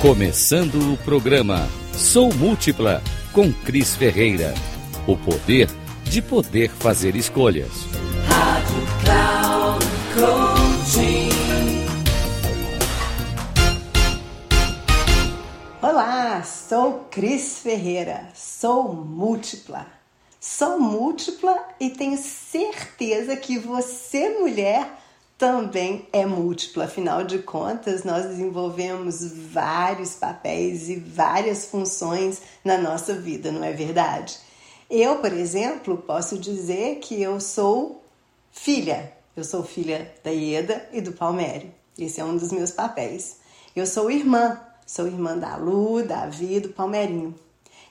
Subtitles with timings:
[0.00, 3.02] Começando o programa Sou Múltipla
[3.32, 4.54] com Cris Ferreira.
[5.08, 5.68] O poder
[6.04, 7.72] de poder fazer escolhas.
[8.28, 9.84] Rádio Cloud
[10.14, 11.30] Coaching.
[15.82, 19.84] Olá, sou Cris Ferreira, sou múltipla.
[20.38, 24.88] Sou múltipla e tenho certeza que você, mulher,
[25.38, 26.84] também é múltipla.
[26.84, 33.72] Afinal de contas, nós desenvolvemos vários papéis e várias funções na nossa vida, não é
[33.72, 34.36] verdade?
[34.90, 38.02] Eu, por exemplo, posso dizer que eu sou
[38.50, 39.12] filha.
[39.36, 41.72] Eu sou filha da Ieda e do Palmério.
[41.96, 43.36] Esse é um dos meus papéis.
[43.76, 44.60] Eu sou irmã.
[44.84, 47.34] Sou irmã da Lu, da Vi, do Palmeirinho.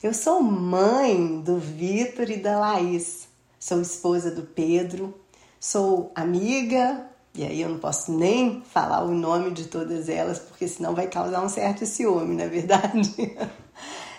[0.01, 3.27] Eu sou mãe do Vitor e da Laís.
[3.59, 5.13] Sou esposa do Pedro.
[5.59, 10.67] Sou amiga, e aí eu não posso nem falar o nome de todas elas, porque
[10.67, 13.13] senão vai causar um certo ciúme, não é verdade?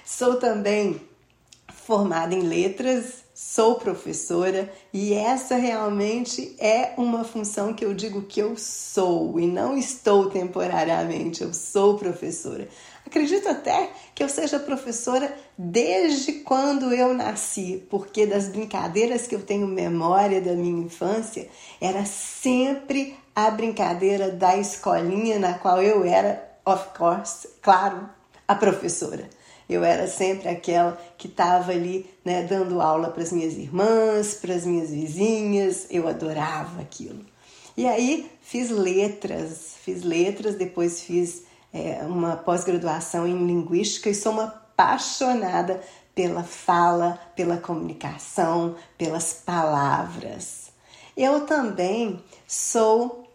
[0.06, 1.00] Sou também
[1.72, 8.40] formada em letras, sou professora e essa realmente é uma função que eu digo que
[8.40, 12.66] eu sou e não estou temporariamente, eu sou professora.
[13.06, 19.42] Acredito até que eu seja professora desde quando eu nasci, porque das brincadeiras que eu
[19.42, 21.48] tenho memória da minha infância,
[21.80, 28.10] era sempre a brincadeira da escolinha na qual eu era, of course, claro,
[28.48, 29.30] a professora.
[29.68, 34.54] Eu era sempre aquela que estava ali, né, dando aula para as minhas irmãs, para
[34.54, 35.86] as minhas vizinhas.
[35.90, 37.24] Eu adorava aquilo.
[37.76, 44.32] E aí fiz letras, fiz letras, depois fiz é, uma pós-graduação em linguística e sou
[44.32, 45.80] uma apaixonada
[46.14, 50.72] pela fala, pela comunicação, pelas palavras.
[51.16, 53.28] Eu também sou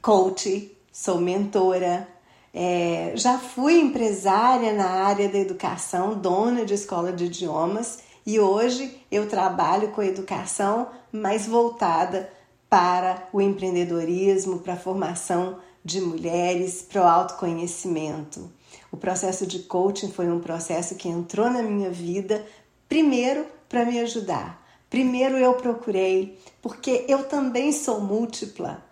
[0.00, 2.08] coach, sou mentora,
[2.52, 9.00] é, já fui empresária na área da educação, dona de escola de idiomas, e hoje
[9.10, 12.30] eu trabalho com educação mais voltada
[12.68, 18.50] para o empreendedorismo, para a formação de mulheres, para o autoconhecimento.
[18.92, 22.44] O processo de coaching foi um processo que entrou na minha vida,
[22.88, 24.60] primeiro para me ajudar.
[24.88, 28.82] Primeiro eu procurei, porque eu também sou múltipla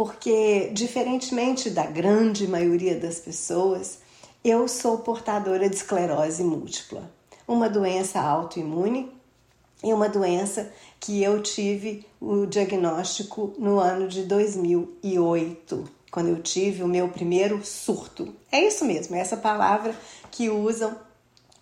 [0.00, 3.98] porque, diferentemente da grande maioria das pessoas,
[4.42, 7.12] eu sou portadora de esclerose múltipla,
[7.46, 9.12] uma doença autoimune
[9.84, 16.82] e uma doença que eu tive o diagnóstico no ano de 2008, quando eu tive
[16.82, 18.34] o meu primeiro surto.
[18.50, 19.94] É isso mesmo, é essa palavra
[20.30, 20.96] que usam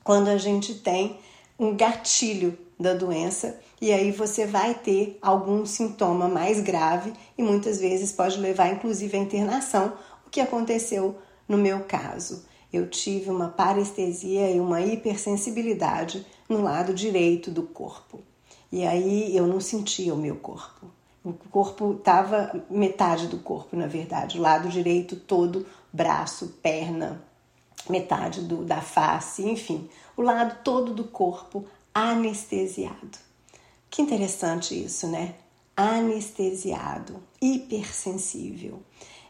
[0.04, 1.18] quando a gente tem
[1.58, 7.80] um gatilho da doença e aí você vai ter algum sintoma mais grave e muitas
[7.80, 9.92] vezes pode levar inclusive à internação,
[10.26, 11.16] o que aconteceu
[11.48, 12.44] no meu caso.
[12.72, 18.20] Eu tive uma parestesia e uma hipersensibilidade no lado direito do corpo.
[18.70, 20.86] E aí eu não sentia o meu corpo.
[21.24, 27.22] O corpo estava metade do corpo, na verdade, o lado direito todo, braço, perna,
[27.88, 31.64] metade do, da face, enfim, o lado todo do corpo
[31.98, 33.18] anestesiado.
[33.90, 35.34] Que interessante isso, né?
[35.76, 38.80] Anestesiado, hipersensível.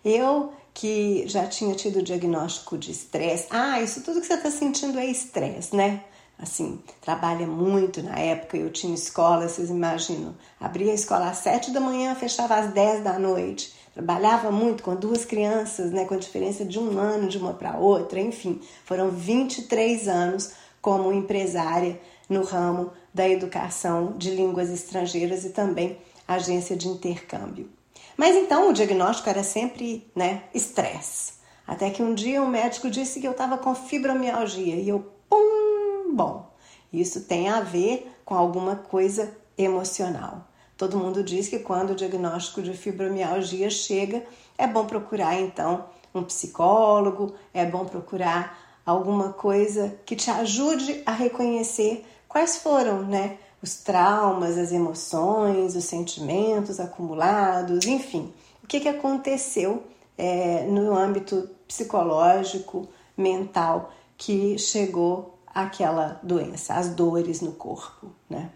[0.04, 4.98] Eu que já tinha tido diagnóstico de estresse, ah, isso tudo que você está sentindo
[4.98, 6.04] é estresse, né?
[6.38, 11.72] Assim, trabalha muito na época, eu tinha escola, vocês imaginam, abria a escola às sete
[11.72, 16.18] da manhã, fechava às dez da noite, trabalhava muito com duas crianças, né, com a
[16.18, 22.42] diferença de um ano de uma para outra, enfim, foram 23 anos como empresária no
[22.42, 27.70] ramo da educação de línguas estrangeiras e também agência de intercâmbio.
[28.16, 31.34] Mas então o diagnóstico era sempre, né, estresse.
[31.66, 36.14] Até que um dia um médico disse que eu estava com fibromialgia e eu, pum,
[36.14, 36.50] bom,
[36.92, 40.46] isso tem a ver com alguma coisa emocional.
[40.76, 44.24] Todo mundo diz que quando o diagnóstico de fibromialgia chega,
[44.56, 51.12] é bom procurar então um psicólogo, é bom procurar alguma coisa que te ajude a
[51.12, 58.32] reconhecer quais foram, né, os traumas, as emoções, os sentimentos acumulados, enfim,
[58.62, 59.82] o que, que aconteceu
[60.16, 68.50] é, no âmbito psicológico, mental, que chegou àquela doença, as dores no corpo, né?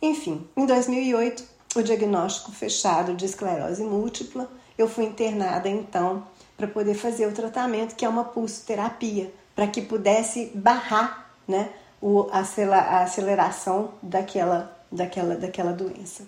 [0.00, 1.44] Enfim, em 2008,
[1.76, 7.94] o diagnóstico fechado de esclerose múltipla, eu fui internada então para poder fazer o tratamento,
[7.94, 11.70] que é uma pulsoterapia, para que pudesse barrar, né,
[12.04, 12.40] o, a
[13.00, 16.26] aceleração daquela, daquela, daquela doença.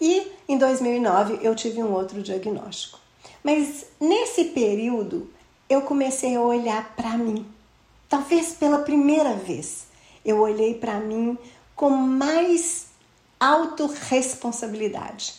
[0.00, 2.98] E em 2009 eu tive um outro diagnóstico.
[3.44, 5.30] Mas nesse período
[5.68, 7.46] eu comecei a olhar para mim.
[8.08, 9.86] Talvez pela primeira vez,
[10.24, 11.38] eu olhei para mim
[11.76, 12.88] com mais
[13.38, 15.34] autorresponsabilidade.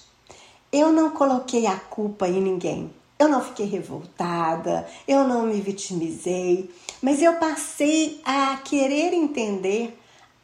[0.72, 2.90] Eu não coloquei a culpa em ninguém.
[3.21, 6.73] Eu não fiquei revoltada, eu não me vitimizei,
[7.03, 9.95] mas eu passei a querer entender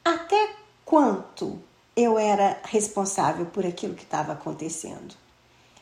[0.06, 0.52] até
[0.86, 1.58] quanto
[1.96, 5.16] eu era responsável por aquilo que estava acontecendo.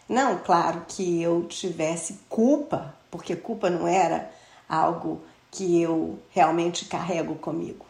[0.08, 4.32] Não, claro que eu tivesse culpa, porque culpa não era
[4.70, 5.22] algo
[5.52, 7.86] que eu realmente carrego comigo,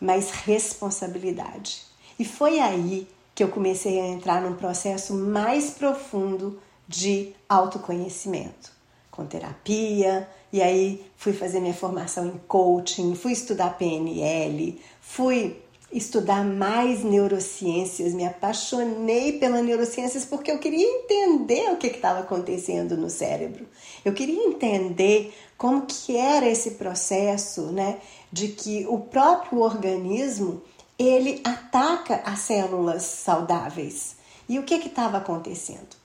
[0.00, 1.82] mas responsabilidade.
[2.18, 6.60] E foi aí que eu comecei a entrar num processo mais profundo
[6.90, 8.72] de autoconhecimento,
[9.12, 15.56] com terapia, e aí fui fazer minha formação em coaching, fui estudar PNL, fui
[15.92, 22.96] estudar mais neurociências, me apaixonei pela neurociências porque eu queria entender o que estava acontecendo
[22.96, 23.68] no cérebro.
[24.04, 27.98] Eu queria entender como que era esse processo, né,
[28.32, 30.60] de que o próprio organismo
[30.98, 34.16] ele ataca as células saudáveis.
[34.48, 35.99] E o que estava acontecendo?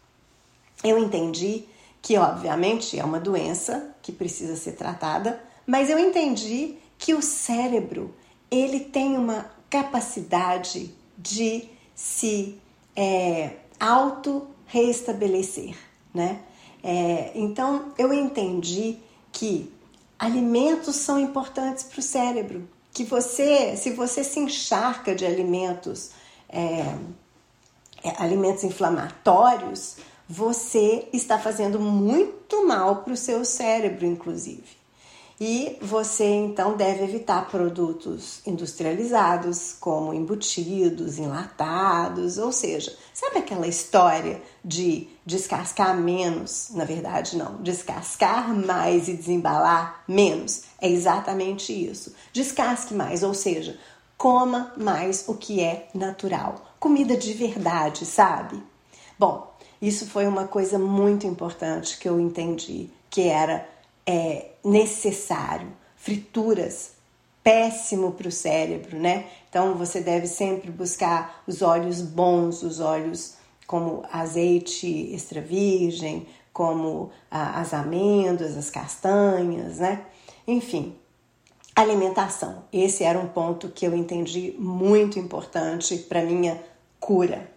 [0.86, 1.66] Eu entendi
[2.00, 8.14] que, obviamente, é uma doença que precisa ser tratada, mas eu entendi que o cérebro
[8.52, 12.62] ele tem uma capacidade de se
[12.96, 15.76] é, auto-reestabelecer,
[16.14, 16.42] né?
[16.84, 19.00] É, então eu entendi
[19.32, 19.74] que
[20.20, 26.12] alimentos são importantes para o cérebro, que você, se você se encharca de alimentos,
[26.48, 26.96] é,
[28.04, 34.86] é alimentos inflamatórios, você está fazendo muito mal para o seu cérebro, inclusive.
[35.40, 44.42] E você então deve evitar produtos industrializados, como embutidos, enlatados, ou seja, sabe aquela história
[44.64, 46.70] de descascar menos?
[46.72, 50.64] Na verdade, não, descascar mais e desembalar menos.
[50.80, 52.16] É exatamente isso.
[52.32, 53.78] Descasque mais, ou seja,
[54.18, 56.74] coma mais o que é natural.
[56.80, 58.64] Comida de verdade, sabe?
[59.20, 63.68] Bom, isso foi uma coisa muito importante que eu entendi, que era
[64.06, 65.68] é, necessário.
[65.96, 66.92] Frituras,
[67.44, 69.26] péssimo para o cérebro, né?
[69.50, 73.36] Então você deve sempre buscar os óleos bons, os óleos
[73.68, 80.06] como azeite extra virgem, como ah, as amêndoas, as castanhas, né?
[80.48, 80.96] Enfim,
[81.76, 82.64] alimentação.
[82.72, 86.62] Esse era um ponto que eu entendi muito importante para minha
[87.00, 87.50] cura.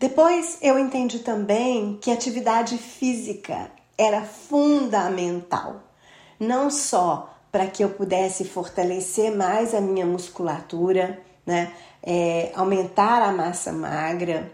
[0.00, 5.82] Depois eu entendi também que atividade física era fundamental,
[6.40, 13.30] não só para que eu pudesse fortalecer mais a minha musculatura, né, é, aumentar a
[13.30, 14.50] massa magra,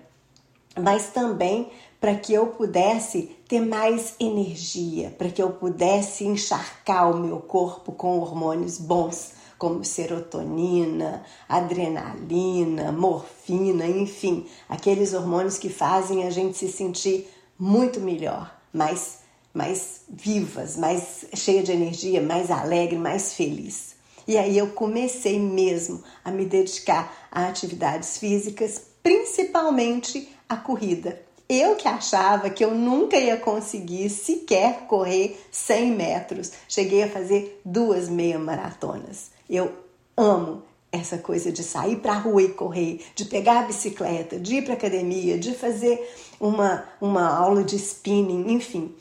[0.77, 1.71] mas também
[2.01, 7.93] para que eu pudesse ter mais energia, para que eu pudesse encharcar o meu corpo
[7.93, 16.69] com hormônios bons, como serotonina, adrenalina, morfina, enfim, aqueles hormônios que fazem a gente se
[16.69, 19.25] sentir muito melhor, mais
[19.57, 23.97] mais vivas, mais cheia de energia, mais alegre, mais feliz.
[24.29, 31.23] E aí eu comecei mesmo a me dedicar a atividades físicas, principalmente a corrida.
[31.49, 37.61] Eu que achava que eu nunca ia conseguir sequer correr 100 metros, cheguei a fazer
[37.65, 39.36] duas meia maratonas.
[39.49, 39.73] Eu
[40.17, 44.57] amo essa coisa de sair para a rua e correr, de pegar a bicicleta, de
[44.57, 46.01] ir para academia, de fazer
[46.41, 48.95] uma, uma aula de spinning, enfim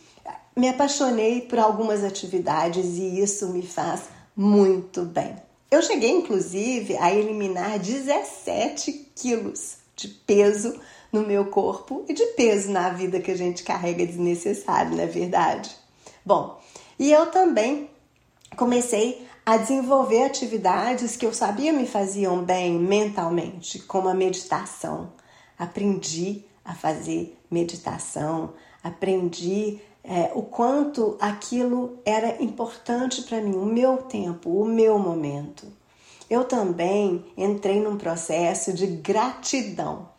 [0.55, 4.03] me apaixonei por algumas atividades e isso me faz
[4.35, 5.35] muito bem.
[5.69, 10.79] Eu cheguei, inclusive, a eliminar 17 quilos de peso
[11.11, 15.07] no meu corpo e de peso na vida que a gente carrega desnecessário, não é
[15.07, 15.75] verdade?
[16.25, 16.61] Bom,
[16.97, 17.89] e eu também
[18.55, 25.13] comecei a desenvolver atividades que eu sabia me faziam bem mentalmente, como a meditação.
[25.57, 33.97] Aprendi a fazer meditação, aprendi é, o quanto aquilo era importante para mim, o meu
[33.97, 35.67] tempo, o meu momento.
[36.27, 40.09] Eu também entrei num processo de gratidão.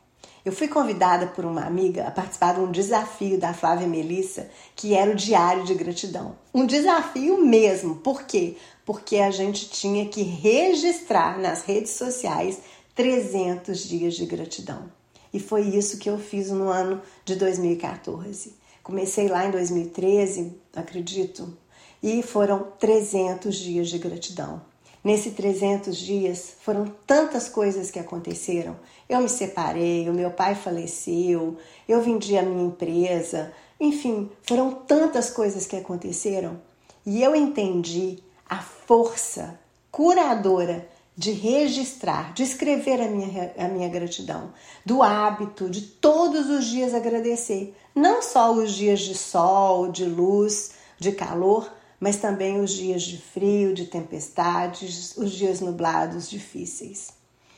[0.44, 4.94] Eu fui convidada por uma amiga a participar de um desafio da Flávia Melissa, que
[4.94, 6.36] era o Diário de Gratidão.
[6.54, 7.96] Um desafio mesmo.
[7.96, 8.56] Por quê?
[8.86, 12.58] Porque a gente tinha que registrar nas redes sociais
[12.94, 14.90] 300 dias de gratidão.
[15.34, 18.54] E foi isso que eu fiz no ano de 2014.
[18.82, 21.54] Comecei lá em 2013, acredito,
[22.02, 24.62] e foram 300 dias de gratidão.
[25.04, 28.76] Nesses 300 dias foram tantas coisas que aconteceram.
[29.08, 31.56] Eu me separei, o meu pai faleceu,
[31.88, 36.60] eu vendi a minha empresa, enfim, foram tantas coisas que aconteceram.
[37.04, 39.58] E eu entendi a força
[39.90, 44.52] curadora de registrar, de escrever a minha, a minha gratidão,
[44.84, 50.72] do hábito de todos os dias agradecer, não só os dias de sol, de luz,
[50.98, 57.14] de calor, mas também os dias de frio, de tempestades, os dias nublados, difíceis.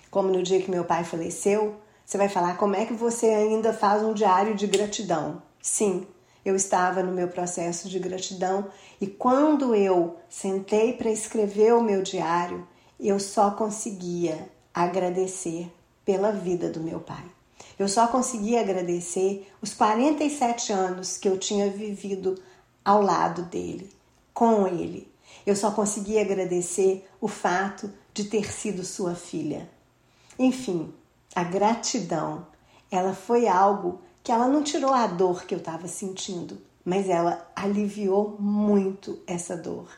[0.09, 1.75] Como no dia que meu pai faleceu,
[2.07, 5.43] você vai falar como é que você ainda faz um diário de gratidão.
[5.61, 6.07] Sim,
[6.49, 8.69] eu estava no meu processo de gratidão
[9.01, 12.67] e quando eu sentei para escrever o meu diário,
[12.99, 15.71] eu só conseguia agradecer
[16.05, 17.25] pela vida do meu pai.
[17.79, 22.41] Eu só conseguia agradecer os 47 anos que eu tinha vivido
[22.85, 23.91] ao lado dele,
[24.33, 25.07] com ele.
[25.47, 29.69] Eu só conseguia agradecer o fato de ter sido sua filha.
[30.39, 30.93] Enfim,
[31.35, 32.47] a gratidão,
[32.91, 37.51] ela foi algo que ela não tirou a dor que eu estava sentindo, mas ela
[37.57, 39.89] aliviou muito essa dor.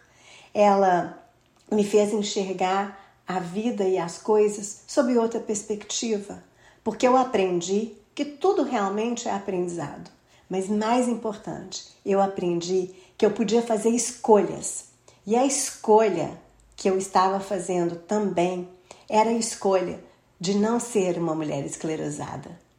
[0.55, 1.21] Ela
[1.69, 6.45] me fez enxergar a vida e as coisas sob outra perspectiva,
[6.85, 10.09] porque eu aprendi que tudo realmente é aprendizado.
[10.49, 14.91] Mas mais importante, eu aprendi que eu podia fazer escolhas.
[15.27, 16.41] E a escolha
[16.77, 18.69] que eu estava fazendo também
[19.09, 19.99] era a escolha
[20.39, 22.70] de não ser uma mulher esclerosada.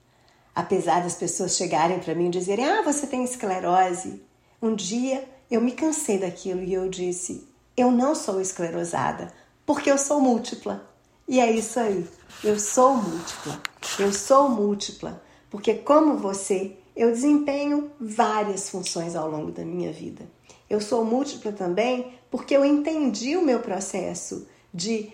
[0.53, 4.21] Apesar das pessoas chegarem para mim e dizerem: Ah, você tem esclerose.
[4.61, 9.33] Um dia eu me cansei daquilo e eu disse: Eu não sou esclerosada,
[9.65, 10.87] porque eu sou múltipla.
[11.27, 12.05] E é isso aí.
[12.43, 13.61] Eu sou múltipla.
[13.97, 20.29] Eu sou múltipla, porque como você, eu desempenho várias funções ao longo da minha vida.
[20.69, 25.11] Eu sou múltipla também porque eu entendi o meu processo de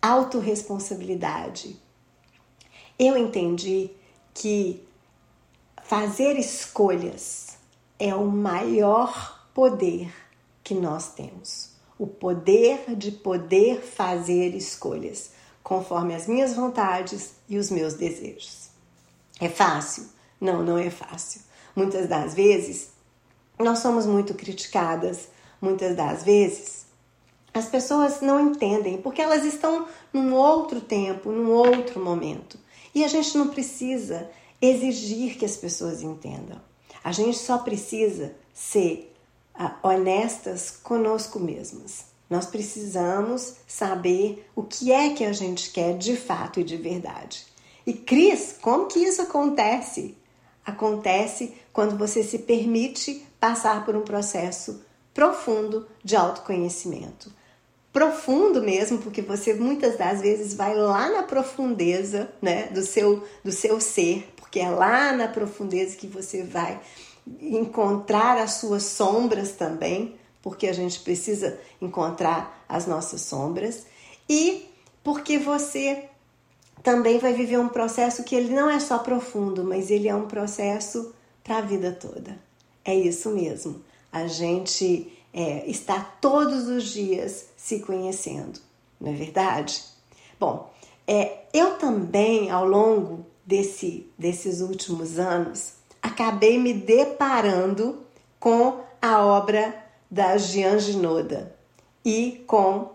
[0.00, 1.80] autorresponsabilidade.
[2.98, 3.90] Eu entendi
[4.38, 4.86] que
[5.84, 7.56] fazer escolhas
[7.98, 10.12] é o maior poder
[10.62, 17.70] que nós temos o poder de poder fazer escolhas conforme as minhas vontades e os
[17.70, 18.68] meus desejos.
[19.40, 20.06] É fácil?
[20.40, 21.42] Não, não é fácil.
[21.74, 22.90] Muitas das vezes
[23.58, 25.28] nós somos muito criticadas,
[25.60, 26.86] muitas das vezes
[27.52, 32.58] as pessoas não entendem porque elas estão num outro tempo, num outro momento.
[32.98, 34.28] E a gente não precisa
[34.60, 36.60] exigir que as pessoas entendam.
[37.04, 39.14] A gente só precisa ser
[39.84, 42.06] honestas conosco mesmas.
[42.28, 47.46] Nós precisamos saber o que é que a gente quer de fato e de verdade.
[47.86, 50.18] E Cris, como que isso acontece?
[50.66, 54.82] Acontece quando você se permite passar por um processo
[55.14, 57.32] profundo de autoconhecimento.
[57.92, 63.50] Profundo mesmo, porque você muitas das vezes vai lá na profundeza, né, do seu do
[63.50, 66.80] seu ser, porque é lá na profundeza que você vai
[67.40, 73.86] encontrar as suas sombras também, porque a gente precisa encontrar as nossas sombras,
[74.28, 74.66] e
[75.02, 76.04] porque você
[76.82, 80.26] também vai viver um processo que ele não é só profundo, mas ele é um
[80.26, 82.38] processo para a vida toda.
[82.84, 83.82] É isso mesmo.
[84.12, 88.60] A gente é, está todos os dias se conhecendo,
[89.00, 89.82] não é verdade?
[90.38, 90.70] Bom,
[91.06, 98.00] é, eu também, ao longo desse, desses últimos anos, acabei me deparando
[98.38, 99.74] com a obra
[100.10, 101.54] da Jean Ginoda
[102.04, 102.90] e com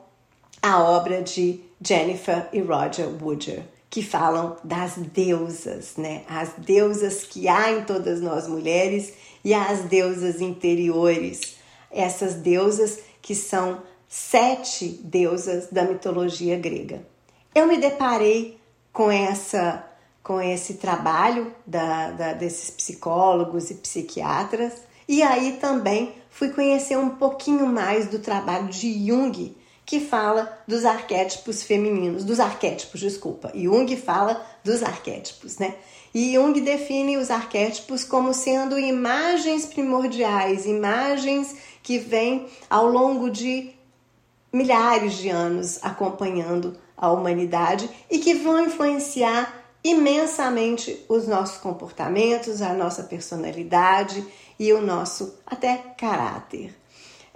[0.61, 6.23] a obra de Jennifer e Roger Woodger, que falam das deusas, né?
[6.27, 9.13] As deusas que há em todas nós mulheres
[9.43, 11.57] e as deusas interiores.
[11.93, 17.05] Essas deusas que são sete deusas da mitologia grega.
[17.55, 18.59] Eu me deparei
[18.91, 19.87] com essa
[20.23, 24.73] com esse trabalho da, da, desses psicólogos e psiquiatras.
[25.05, 29.53] E aí também fui conhecer um pouquinho mais do trabalho de Jung,
[29.85, 33.51] que fala dos arquétipos femininos, dos arquétipos, desculpa.
[33.53, 35.75] Jung fala dos arquétipos, né?
[36.13, 43.71] E Jung define os arquétipos como sendo imagens primordiais, imagens que vêm ao longo de
[44.51, 52.73] milhares de anos acompanhando a humanidade e que vão influenciar imensamente os nossos comportamentos, a
[52.73, 54.25] nossa personalidade
[54.57, 56.82] e o nosso até caráter.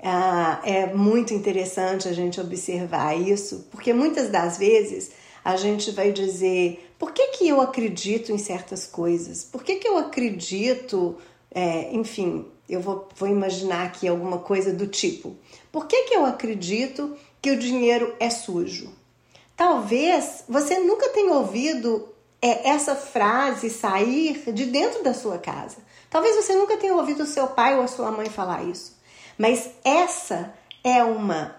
[0.01, 5.11] Ah, é muito interessante a gente observar isso, porque muitas das vezes
[5.43, 9.43] a gente vai dizer: por que, que eu acredito em certas coisas?
[9.43, 11.17] Por que, que eu acredito,
[11.49, 15.35] é, enfim, eu vou, vou imaginar aqui alguma coisa do tipo:
[15.71, 18.91] por que, que eu acredito que o dinheiro é sujo?
[19.55, 22.09] Talvez você nunca tenha ouvido
[22.41, 25.77] é essa frase sair de dentro da sua casa.
[26.09, 28.96] Talvez você nunca tenha ouvido o seu pai ou a sua mãe falar isso,
[29.37, 30.53] mas essa
[30.83, 31.55] é uma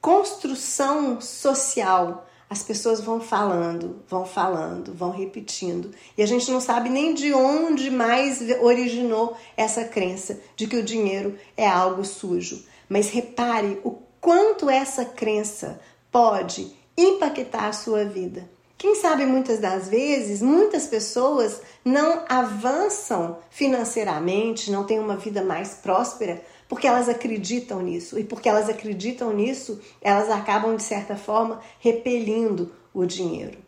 [0.00, 2.26] construção social.
[2.48, 5.90] As pessoas vão falando, vão falando, vão repetindo.
[6.16, 10.84] E a gente não sabe nem de onde mais originou essa crença de que o
[10.84, 12.64] dinheiro é algo sujo.
[12.88, 15.80] Mas repare o quanto essa crença
[16.12, 18.48] pode impactar a sua vida.
[18.78, 25.74] Quem sabe muitas das vezes, muitas pessoas não avançam financeiramente, não têm uma vida mais
[25.74, 28.18] próspera, porque elas acreditam nisso.
[28.18, 33.58] E porque elas acreditam nisso, elas acabam, de certa forma, repelindo o dinheiro.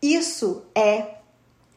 [0.00, 1.22] Isso é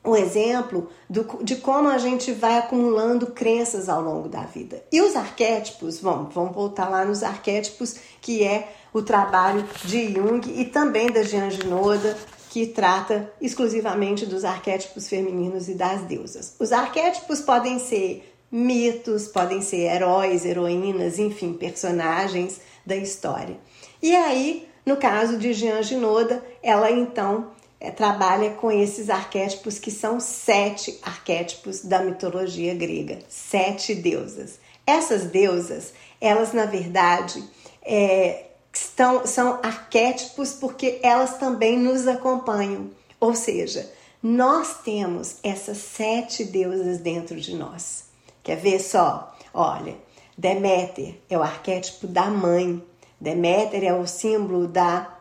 [0.04, 4.84] um exemplo do, de como a gente vai acumulando crenças ao longo da vida.
[4.92, 10.42] E os arquétipos, vamos, vamos voltar lá nos arquétipos, que é o trabalho de Jung
[10.48, 12.18] e também da Jean Ginoda,
[12.50, 16.56] que trata exclusivamente dos arquétipos femininos e das deusas.
[16.60, 23.58] Os arquétipos podem ser mitos, podem ser heróis, heroínas, enfim, personagens da história.
[24.02, 29.92] E aí, no caso de Jean Ginoda, ela então é, trabalha com esses arquétipos que
[29.92, 34.60] são sete arquétipos da mitologia grega, sete deusas.
[34.86, 37.44] Essas deusas, elas na verdade
[37.82, 42.92] é, estão, são arquétipos porque elas também nos acompanham.
[43.20, 48.06] Ou seja, nós temos essas sete deusas dentro de nós.
[48.46, 49.36] Quer ver só?
[49.52, 49.98] Olha,
[50.38, 52.82] Deméter é o arquétipo da mãe.
[53.20, 55.18] Deméter é o símbolo da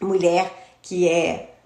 [0.00, 1.56] mulher que é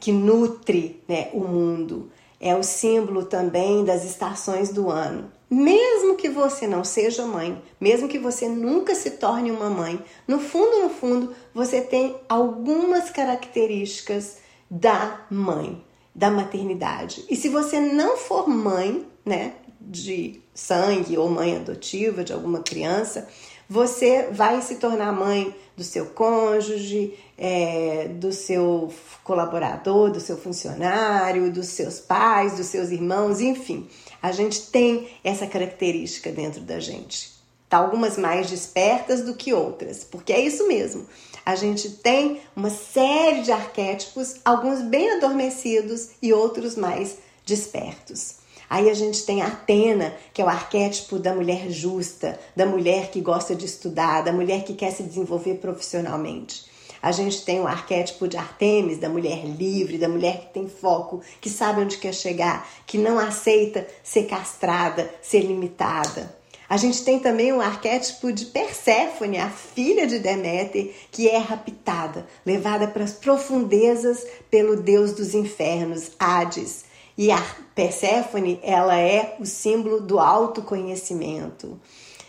[0.00, 2.10] que nutre né, o mundo.
[2.40, 5.30] É o símbolo também das estações do ano.
[5.48, 10.40] Mesmo que você não seja mãe, mesmo que você nunca se torne uma mãe, no
[10.40, 17.24] fundo, no fundo, você tem algumas características da mãe, da maternidade.
[17.30, 19.52] E se você não for mãe, né,
[19.86, 23.28] de sangue ou mãe adotiva de alguma criança,
[23.68, 28.92] você vai se tornar mãe do seu cônjuge, é, do seu
[29.24, 33.88] colaborador, do seu funcionário, dos seus pais, dos seus irmãos, enfim.
[34.20, 37.32] A gente tem essa característica dentro da gente.
[37.68, 41.06] Tá algumas mais despertas do que outras, porque é isso mesmo.
[41.44, 48.41] A gente tem uma série de arquétipos, alguns bem adormecidos e outros mais despertos.
[48.72, 53.20] Aí a gente tem Atena, que é o arquétipo da mulher justa, da mulher que
[53.20, 56.64] gosta de estudar, da mulher que quer se desenvolver profissionalmente.
[57.02, 61.20] A gente tem o arquétipo de Artemis, da mulher livre, da mulher que tem foco,
[61.38, 66.34] que sabe onde quer chegar, que não aceita ser castrada, ser limitada.
[66.66, 72.26] A gente tem também o arquétipo de Perséfone, a filha de Deméter, que é raptada,
[72.46, 76.90] levada para as profundezas pelo deus dos infernos, Hades.
[77.16, 77.40] E a
[77.74, 81.78] Perséfone, ela é o símbolo do autoconhecimento.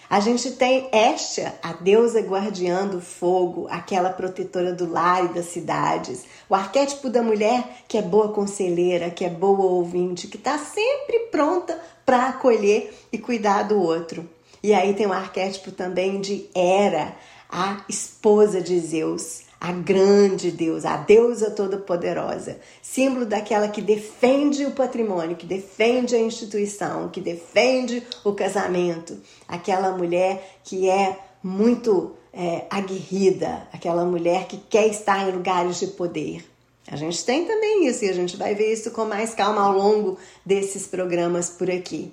[0.09, 5.45] A gente tem Estia, a deusa guardiã do fogo, aquela protetora do lar e das
[5.47, 6.23] cidades.
[6.47, 11.19] O arquétipo da mulher que é boa conselheira, que é boa ouvinte, que está sempre
[11.31, 14.29] pronta para acolher e cuidar do outro.
[14.61, 17.15] E aí tem o arquétipo também de Hera,
[17.49, 24.71] a esposa de Zeus, a grande deusa, a deusa toda-poderosa, símbolo daquela que defende o
[24.71, 32.65] patrimônio, que defende a instituição, que defende o casamento, aquela mulher que é muito é,
[32.69, 36.43] aguerrida, aquela mulher que quer estar em lugares de poder.
[36.85, 39.71] A gente tem também isso e a gente vai ver isso com mais calma ao
[39.71, 42.11] longo desses programas por aqui.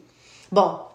[0.53, 0.89] Bom,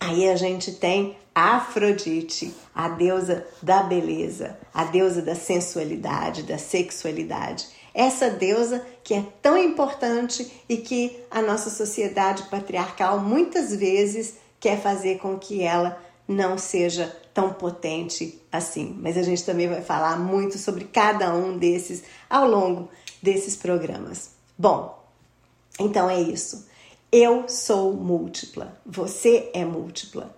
[0.00, 7.66] aí a gente tem Afrodite, a deusa da beleza, a deusa da sensualidade, da sexualidade.
[7.92, 14.80] Essa deusa que é tão importante e que a nossa sociedade patriarcal muitas vezes quer
[14.80, 18.96] fazer com que ela não seja tão potente assim.
[19.00, 22.88] Mas a gente também vai falar muito sobre cada um desses ao longo
[23.20, 24.30] desses programas.
[24.56, 25.04] Bom,
[25.80, 26.68] então é isso.
[27.10, 30.34] Eu sou múltipla, você é múltipla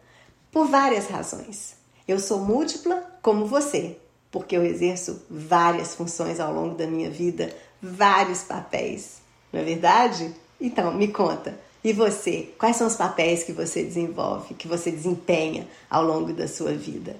[0.56, 1.74] por várias razões.
[2.08, 3.98] Eu sou múltipla como você,
[4.30, 9.18] porque eu exerço várias funções ao longo da minha vida, vários papéis.
[9.52, 10.34] Não é verdade?
[10.58, 11.60] Então, me conta.
[11.84, 12.54] E você?
[12.58, 17.14] Quais são os papéis que você desenvolve, que você desempenha ao longo da sua vida?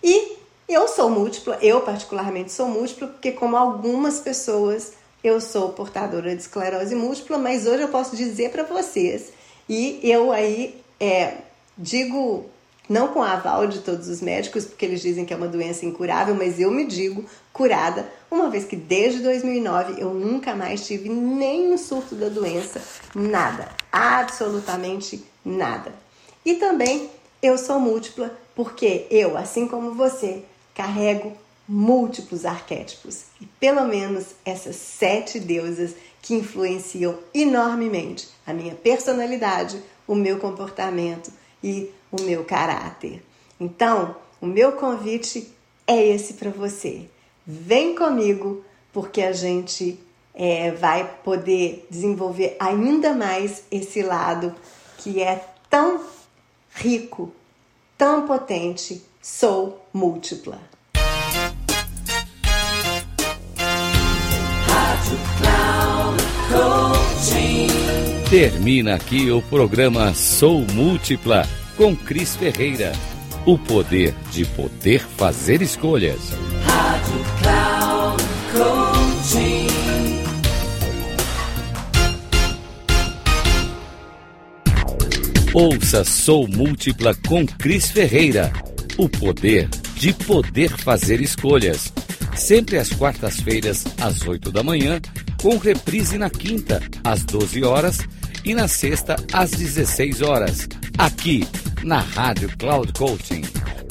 [0.00, 0.36] E
[0.68, 4.92] eu sou múltipla, eu particularmente sou múltipla, porque como algumas pessoas,
[5.24, 9.32] eu sou portadora de esclerose múltipla, mas hoje eu posso dizer para vocês,
[9.68, 11.38] e eu aí é,
[11.76, 12.48] digo
[12.88, 16.34] não com aval de todos os médicos, porque eles dizem que é uma doença incurável,
[16.34, 21.76] mas eu me digo curada, uma vez que desde 2009 eu nunca mais tive nenhum
[21.76, 22.80] surto da doença,
[23.14, 25.92] nada, absolutamente nada.
[26.44, 27.10] E também
[27.42, 30.42] eu sou múltipla porque eu, assim como você,
[30.74, 31.32] carrego
[31.68, 33.24] múltiplos arquétipos.
[33.40, 41.30] E pelo menos essas sete deusas que influenciam enormemente a minha personalidade, o meu comportamento
[41.62, 43.22] e o meu caráter.
[43.58, 45.52] Então, o meu convite
[45.86, 47.08] é esse para você.
[47.46, 49.98] Vem comigo, porque a gente
[50.34, 54.54] é, vai poder desenvolver ainda mais esse lado
[54.98, 56.04] que é tão
[56.74, 57.32] rico,
[57.96, 59.02] tão potente.
[59.22, 60.60] Sou múltipla.
[68.30, 72.90] Termina aqui o programa Sou Múltipla com Cris Ferreira.
[73.46, 76.32] O poder de poder fazer escolhas.
[76.64, 79.66] Rádio Cloud Coaching.
[85.54, 88.52] Ouça Sou Múltipla com Cris Ferreira.
[88.98, 91.92] O poder de poder fazer escolhas.
[92.34, 95.00] Sempre às quartas-feiras, às 8 da manhã,
[95.40, 98.00] com reprise na quinta, às 12 horas
[98.46, 101.44] e na sexta às 16 horas, aqui
[101.82, 103.42] na Rádio Cloud Coaching.